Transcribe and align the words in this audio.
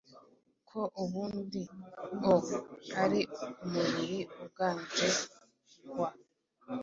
Ko 0.69 0.81
ubundi 1.03 1.61
o 2.31 2.33
ari 3.03 3.21
umubiri 3.63 4.19
uganje 4.45 5.07
gua, 5.91 6.09